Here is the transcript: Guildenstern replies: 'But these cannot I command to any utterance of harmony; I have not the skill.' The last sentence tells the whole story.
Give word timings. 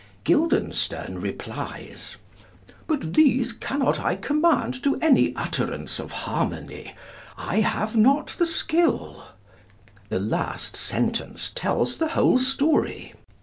Guildenstern 0.23 1.21
replies: 1.21 2.17
'But 2.87 3.13
these 3.13 3.53
cannot 3.53 3.99
I 3.99 4.15
command 4.15 4.81
to 4.81 4.95
any 4.95 5.31
utterance 5.35 5.99
of 5.99 6.11
harmony; 6.11 6.95
I 7.37 7.57
have 7.59 7.95
not 7.95 8.29
the 8.39 8.47
skill.' 8.47 9.25
The 10.09 10.19
last 10.19 10.75
sentence 10.75 11.51
tells 11.53 11.97
the 11.99 12.07
whole 12.17 12.39
story. 12.39 13.13